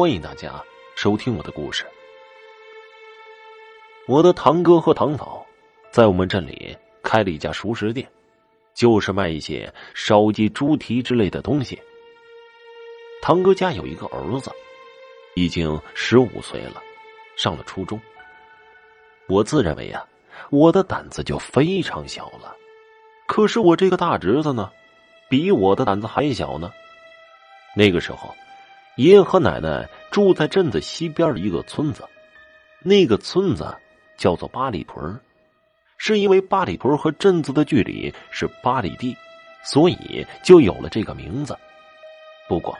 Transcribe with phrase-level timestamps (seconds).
[0.00, 0.64] 欢迎大家
[0.96, 1.84] 收听我的故事。
[4.08, 5.44] 我的堂哥和堂嫂
[5.90, 8.10] 在我们镇里开了一家熟食店，
[8.72, 11.78] 就是卖一些烧鸡、猪蹄之类的东西。
[13.20, 14.50] 堂哥家有一个儿子，
[15.34, 16.82] 已经十五岁了，
[17.36, 18.00] 上了初中。
[19.28, 20.02] 我自认为呀，
[20.48, 22.56] 我的胆子就非常小了，
[23.26, 24.72] 可是我这个大侄子呢，
[25.28, 26.72] 比我的胆子还小呢。
[27.76, 28.34] 那个时候。
[29.00, 32.04] 爷爷和奶奶住在镇子西边的一个村子，
[32.82, 33.74] 那个村子
[34.18, 35.18] 叫做八里屯
[35.96, 39.16] 是因为八里屯和镇子的距离是八里地，
[39.64, 41.56] 所以就有了这个名字。
[42.46, 42.78] 不过，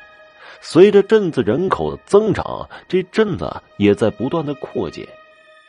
[0.60, 5.09] 随着镇子人口的增长，这镇子也在不断的扩建，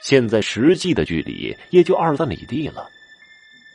[0.02, 2.90] 现在实际的距离也就二三里地了。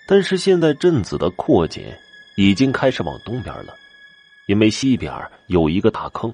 [0.06, 1.98] 但是现在镇子的扩建
[2.36, 3.74] 已经开始往东边了，
[4.46, 5.10] 因为西边
[5.46, 6.30] 有一个大坑。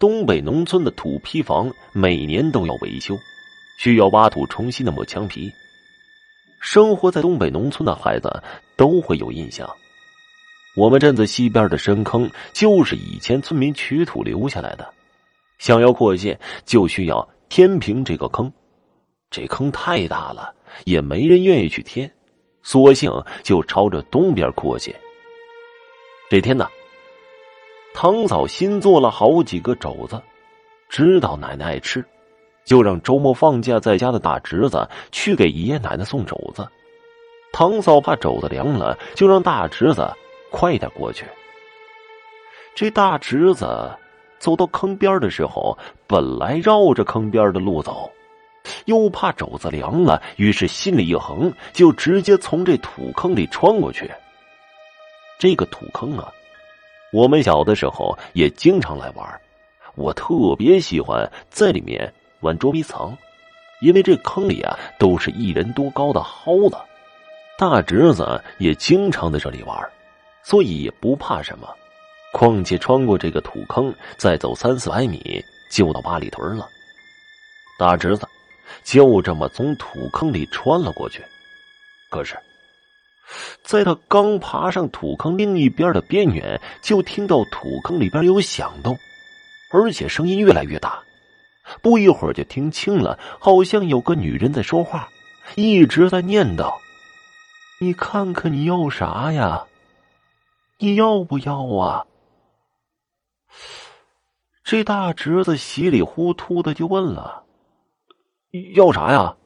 [0.00, 3.14] 东北农村的土坯房每年都要维修，
[3.78, 5.52] 需要挖土重新的抹墙皮。
[6.58, 8.42] 生活在东北农村的孩子
[8.76, 9.68] 都会有印象，
[10.74, 14.90] 我们镇子西边的深坑就是以前村民取土留下来的。
[15.58, 18.50] 想要扩建，就需要填平这个坑。
[19.30, 20.54] 这坑太大了，
[20.86, 22.10] 也没人愿意去填，
[22.62, 23.12] 索性
[23.42, 24.98] 就朝着东边扩建。
[26.30, 26.66] 这天呢。
[28.00, 30.18] 堂嫂新做了好几个肘子，
[30.88, 32.02] 知道奶奶爱吃，
[32.64, 36.66] 就让周末放假在家的大侄子去给爷爷奶奶送肘子。
[37.52, 40.10] 堂嫂怕肘子凉了，就让大侄子
[40.50, 41.26] 快点过去。
[42.74, 43.90] 这大侄子
[44.38, 48.10] 走到坑边的时候，本来绕着坑边的路走，
[48.86, 54.10] 又怕肘子凉了，于是心里一横，就直接从这土坑里穿过去。
[55.38, 56.32] 这个土坑啊。
[57.12, 59.40] 我们小的时候也经常来玩，
[59.96, 63.16] 我特别喜欢在里面玩捉迷藏，
[63.80, 66.76] 因为这坑里啊都是一人多高的蒿子。
[67.58, 69.76] 大侄子也经常在这里玩，
[70.42, 71.68] 所以也不怕什么。
[72.32, 76.68] 况且穿过这个土坑，再走三四百米就到八里屯了。
[77.76, 78.26] 大侄子
[78.84, 81.24] 就这么从土坑里穿了过去，
[82.08, 82.38] 可是。
[83.62, 88.96] 在他刚爬上土坑另一边的边缘，就听到土坑里边有响动，
[89.72, 91.00] 而且声音越来越大。
[91.82, 95.08] 不一会儿就听清了，好像有个女人在说话，
[95.54, 96.74] 一直在念叨
[97.80, 99.66] ：“你看看你要啥呀？
[100.78, 102.06] 你要不要啊？”
[104.64, 107.44] 这大侄子稀里糊涂的就问了
[108.74, 109.36] ：“要啥呀？”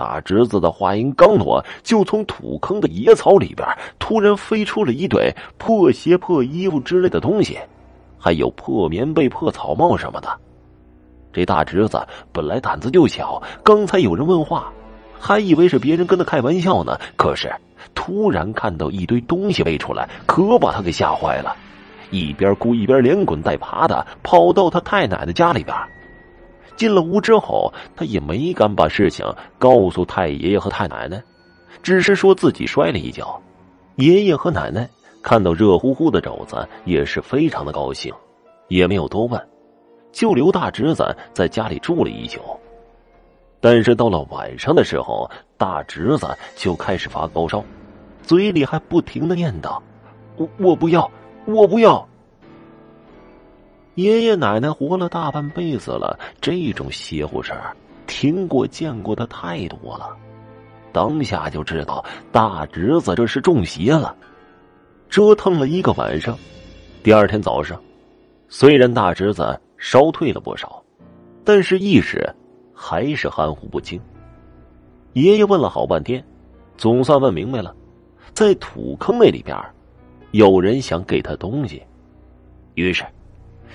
[0.00, 3.68] 大侄子的话音刚落，就从土坑的野草里边
[3.98, 7.58] 突然飞出了一堆破鞋、破衣服之类的东西，
[8.18, 10.28] 还有破棉被、破草帽什么的。
[11.34, 12.00] 这大侄子
[12.32, 14.72] 本来胆子就小，刚才有人问话，
[15.18, 16.98] 还以为是别人跟他开玩笑呢。
[17.14, 17.54] 可是
[17.94, 21.54] 突然看到一堆东西飞出来，可把他给吓坏了，
[22.10, 25.76] 一边哭一边连滚带爬的跑到他太奶奶家里边。
[26.80, 29.22] 进了屋之后，他也没敢把事情
[29.58, 31.22] 告诉太爷爷和太奶奶，
[31.82, 33.38] 只是说自己摔了一跤。
[33.96, 34.88] 爷爷和奶奶
[35.20, 38.10] 看到热乎乎的肘子，也是非常的高兴，
[38.68, 39.38] 也没有多问，
[40.10, 42.40] 就留大侄子在家里住了一宿。
[43.60, 47.62] 但是到了晚上的时候，大侄子就开始发高烧，
[48.22, 49.78] 嘴里还不停的念叨
[50.38, 51.10] ：“我我不要，
[51.44, 52.08] 我不要。”
[54.00, 60.16] 爷爷奶奶活了大半辈子了，这种邪乎事儿听过见过的太多了，
[60.90, 62.02] 当下就知道
[62.32, 64.16] 大侄子这是中邪了。
[65.10, 66.34] 折腾了一个晚上，
[67.02, 67.78] 第二天早上，
[68.48, 70.82] 虽然大侄子烧退了不少，
[71.44, 72.26] 但是意识
[72.72, 74.00] 还是含糊不清。
[75.12, 76.24] 爷爷问了好半天，
[76.78, 77.76] 总算问明白了，
[78.32, 79.54] 在土坑那里边，
[80.30, 81.82] 有人想给他东西，
[82.76, 83.04] 于是。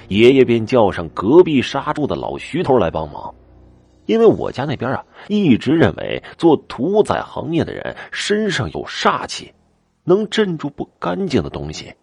[0.07, 3.33] 爷爷便叫上隔壁杀猪的老徐头来帮忙，
[4.05, 9.53] 因为我家那边啊一直认为做屠宰行业的人身上有煞气，
[10.03, 11.93] 能镇住不干净的东西。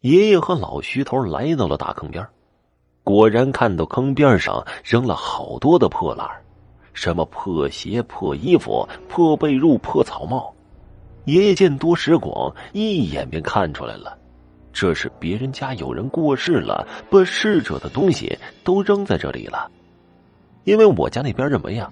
[0.00, 2.26] 爷爷和老徐头来到了大坑边，
[3.04, 6.28] 果然看到坑边上扔了好多的破烂
[6.92, 10.52] 什么破鞋、破衣服、破被褥、破草帽。
[11.24, 14.18] 爷爷见多识广，一眼便看出来了。
[14.72, 19.70] 这是别人家有人过世了，把逝者的东西都扔在这里了。
[20.64, 21.90] 因为我家那边认为啊，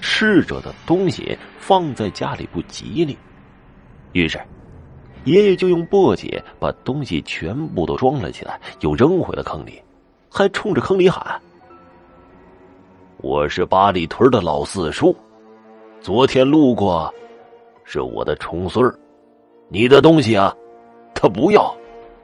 [0.00, 3.16] 逝者的东西放在家里不吉利，
[4.12, 4.40] 于是
[5.24, 9.82] 爷爷就用簸箕把东西全部都装了起来，又扔回了坑里。
[10.32, 11.40] 还冲着坑里喊
[13.18, 15.14] ：“我是八里屯的老四叔，
[16.00, 17.12] 昨天路过，
[17.82, 18.96] 是我的重孙儿，
[19.68, 20.54] 你的东西啊，
[21.14, 21.74] 他不要，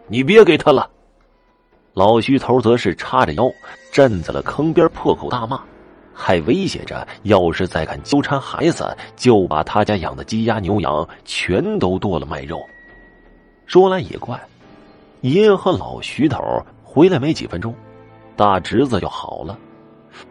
[0.09, 0.91] 你别给他了。”
[1.95, 3.51] 老徐头则是叉着腰
[3.91, 5.61] 站在了坑边，破口大骂，
[6.13, 12.61] 还威胁着：要是再敢纠缠孩子，就把他家养的鸡鸭牛羊全都剁了卖肉。
[13.65, 14.39] 说来也怪，
[15.23, 16.39] 爷爷和老徐头
[16.85, 17.75] 回来没几分钟，
[18.37, 19.59] 大侄子就好了。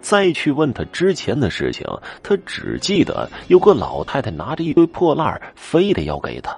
[0.01, 1.85] 再去问他之前的事情，
[2.21, 6.55] 他只记得有个老太太拿着一堆破烂非得要给他。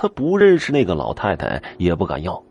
[0.00, 2.42] 他不认识那个老太太，也不敢要。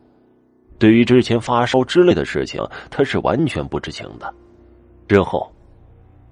[0.77, 4.31] 对于之前发烧之类的事情，他是完全不知情的。
[5.07, 5.51] 之后，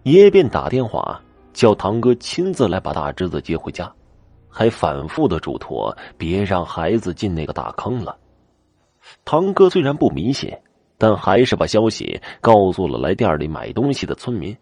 [0.03, 1.19] 爷爷便打电话
[1.53, 3.91] 叫堂哥亲自来把大侄子接回家，
[4.47, 8.15] 还反复的嘱托别让孩子进那个大坑了。
[9.25, 10.55] 堂哥虽然不迷信，
[10.99, 14.55] 但还是把消息告诉了来店里买东西的村民。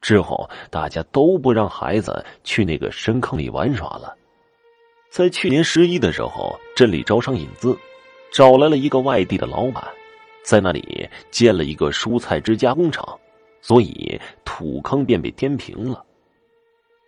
[0.00, 4.16] 之后，大家都不让孩子去那个深坑里玩耍了。
[5.12, 7.78] 在去年十一的时候，镇里招商引资。
[8.32, 9.84] 找来了一个外地的老板，
[10.42, 13.06] 在那里建了一个蔬菜汁加工厂，
[13.60, 16.02] 所以土坑便被填平了。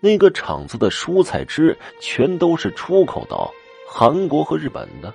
[0.00, 3.50] 那个厂子的蔬菜汁全都是出口到
[3.88, 5.10] 韩国和日本的，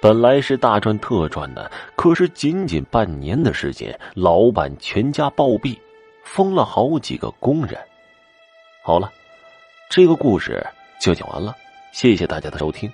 [0.00, 5.76] 本来是大赚特赚的，可是仅仅半年的时间，老板全家暴毙，
[6.24, 7.78] 封了好几个工人。
[8.82, 9.12] 好了，
[9.90, 10.66] 这个故事
[10.98, 11.54] 就讲完了，
[11.92, 12.88] 谢谢大家的收听。